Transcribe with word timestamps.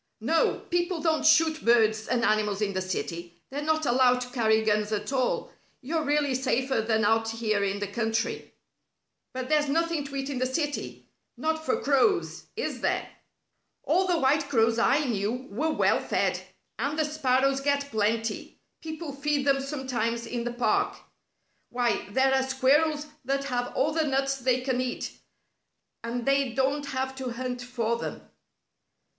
"No. 0.19 0.61
People 0.71 0.99
don't 0.99 1.23
shoot 1.23 1.63
birds 1.63 2.07
and 2.07 2.23
animals 2.25 2.59
in 2.59 2.73
the 2.73 2.81
city. 2.81 3.39
They're 3.51 3.61
not 3.61 3.85
allowed 3.85 4.19
to 4.21 4.31
carry 4.31 4.63
guns 4.63 4.91
at 4.91 5.13
all. 5.13 5.53
You're 5.79 6.03
really 6.03 6.33
safer 6.33 6.81
than 6.81 7.05
out 7.05 7.29
here 7.29 7.63
in 7.63 7.77
the 7.77 7.85
country." 7.85 8.51
"But 9.31 9.47
there's 9.47 9.69
nothing 9.69 10.03
to 10.05 10.15
eat 10.15 10.31
in 10.31 10.39
the 10.39 10.47
city 10.47 11.07
not 11.37 11.63
for 11.63 11.79
crows. 11.79 12.45
Is 12.55 12.81
there?" 12.81 13.09
"All 13.83 14.07
the 14.07 14.17
white 14.17 14.49
crows 14.49 14.79
I 14.79 15.03
knew 15.05 15.45
were 15.51 15.69
well 15.69 15.99
fed. 15.99 16.41
And 16.79 16.97
the 16.97 17.05
sparrows 17.05 17.61
get 17.61 17.91
plenty. 17.91 18.59
People 18.81 19.13
feed 19.13 19.45
them 19.45 19.61
sometimes 19.61 20.25
in 20.25 20.45
the 20.45 20.51
park. 20.53 20.97
Why, 21.69 22.09
there 22.09 22.33
are 22.33 22.41
squirrels 22.41 23.05
that 23.23 23.43
have 23.43 23.71
all 23.75 23.91
the 23.91 24.07
nuts 24.07 24.37
they 24.37 24.61
can 24.61 24.81
eat, 24.81 25.11
and 26.03 26.25
they 26.25 26.53
don't 26.53 26.87
have 26.87 27.13
to 27.17 27.33
hunt 27.33 27.61
for 27.61 27.97
them." 27.97 28.27